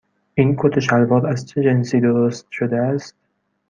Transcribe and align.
این 0.33 0.55
کت 0.57 0.77
و 0.77 0.79
شلوار 0.81 1.27
از 1.27 1.45
چه 1.45 1.63
جنسی 1.63 2.01
درست 2.01 2.47
شده 2.51 2.77
است؟ 2.81 3.15